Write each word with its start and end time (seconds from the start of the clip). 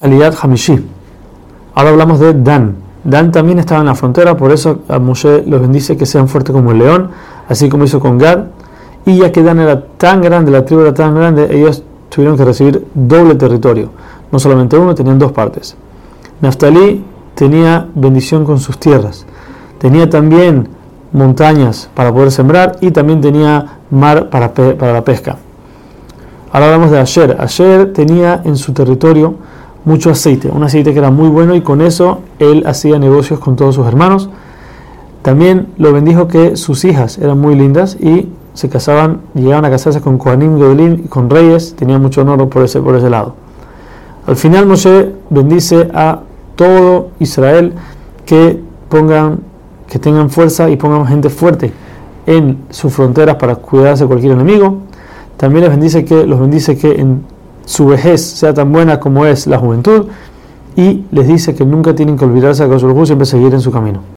Aliyat 0.00 0.36
Hamishi. 0.40 0.78
Ahora 1.74 1.90
hablamos 1.90 2.20
de 2.20 2.32
Dan. 2.32 2.76
Dan 3.02 3.32
también 3.32 3.58
estaba 3.58 3.80
en 3.80 3.86
la 3.86 3.96
frontera, 3.96 4.36
por 4.36 4.52
eso 4.52 4.82
a 4.88 5.00
Moshe 5.00 5.42
los 5.44 5.60
bendice 5.60 5.96
que 5.96 6.06
sean 6.06 6.28
fuertes 6.28 6.52
como 6.52 6.70
el 6.70 6.78
león, 6.78 7.10
así 7.48 7.68
como 7.68 7.82
hizo 7.82 7.98
con 7.98 8.16
Gad. 8.16 8.44
Y 9.06 9.18
ya 9.18 9.32
que 9.32 9.42
Dan 9.42 9.58
era 9.58 9.86
tan 9.96 10.20
grande, 10.20 10.52
la 10.52 10.64
tribu 10.64 10.82
era 10.82 10.94
tan 10.94 11.16
grande, 11.16 11.48
ellos 11.50 11.82
tuvieron 12.10 12.36
que 12.36 12.44
recibir 12.44 12.86
doble 12.94 13.34
territorio. 13.34 13.90
No 14.30 14.38
solamente 14.38 14.76
uno, 14.76 14.94
tenían 14.94 15.18
dos 15.18 15.32
partes. 15.32 15.76
Naftali 16.40 17.04
tenía 17.34 17.88
bendición 17.94 18.44
con 18.44 18.60
sus 18.60 18.78
tierras. 18.78 19.26
Tenía 19.78 20.08
también 20.08 20.68
montañas 21.12 21.90
para 21.94 22.12
poder 22.12 22.30
sembrar 22.30 22.76
y 22.80 22.92
también 22.92 23.20
tenía 23.20 23.78
mar 23.90 24.30
para, 24.30 24.54
para 24.54 24.92
la 24.92 25.02
pesca. 25.02 25.38
Ahora 26.52 26.66
hablamos 26.66 26.92
de 26.92 27.00
Asher. 27.00 27.36
Asher 27.40 27.92
tenía 27.92 28.42
en 28.44 28.56
su 28.56 28.72
territorio 28.72 29.34
mucho 29.88 30.10
aceite, 30.10 30.50
un 30.50 30.62
aceite 30.62 30.92
que 30.92 30.98
era 30.98 31.10
muy 31.10 31.28
bueno 31.28 31.54
y 31.54 31.62
con 31.62 31.80
eso 31.80 32.20
él 32.38 32.62
hacía 32.66 32.98
negocios 32.98 33.40
con 33.40 33.56
todos 33.56 33.74
sus 33.74 33.86
hermanos. 33.86 34.28
También 35.22 35.68
lo 35.78 35.94
bendijo 35.94 36.28
que 36.28 36.56
sus 36.56 36.84
hijas 36.84 37.16
eran 37.16 37.40
muy 37.40 37.54
lindas 37.54 37.96
y 37.98 38.28
se 38.52 38.68
casaban, 38.68 39.22
llegaban 39.34 39.64
a 39.64 39.70
casarse 39.70 40.02
con 40.02 40.18
Kohanim 40.18 40.58
Gedolim 40.58 41.04
y 41.04 41.08
con 41.08 41.30
reyes, 41.30 41.74
tenía 41.74 41.98
mucho 41.98 42.20
honor 42.20 42.48
por 42.50 42.64
ese, 42.64 42.80
por 42.80 42.96
ese 42.96 43.08
lado. 43.08 43.34
Al 44.26 44.36
final 44.36 44.66
Moshe 44.66 45.10
bendice 45.30 45.88
a 45.94 46.20
todo 46.54 47.08
Israel 47.18 47.72
que 48.26 48.60
pongan, 48.90 49.40
que 49.88 49.98
tengan 49.98 50.28
fuerza 50.28 50.68
y 50.68 50.76
pongan 50.76 51.06
gente 51.06 51.30
fuerte 51.30 51.72
en 52.26 52.58
sus 52.68 52.92
fronteras 52.92 53.36
para 53.36 53.56
cuidarse 53.56 54.04
de 54.04 54.08
cualquier 54.08 54.32
enemigo. 54.32 54.82
También 55.38 55.64
les 55.64 55.70
bendice 55.70 56.04
que, 56.04 56.26
los 56.26 56.38
bendice 56.38 56.76
que 56.76 57.00
en 57.00 57.22
su 57.68 57.84
vejez 57.84 58.22
sea 58.22 58.54
tan 58.54 58.72
buena 58.72 58.98
como 58.98 59.26
es 59.26 59.46
la 59.46 59.58
juventud 59.58 60.06
y 60.74 61.04
les 61.12 61.28
dice 61.28 61.54
que 61.54 61.66
nunca 61.66 61.94
tienen 61.94 62.16
que 62.16 62.24
olvidarse 62.24 62.62
de 62.62 62.70
Kosovo 62.70 63.04
siempre 63.04 63.26
seguir 63.26 63.52
en 63.52 63.60
su 63.60 63.70
camino. 63.70 64.00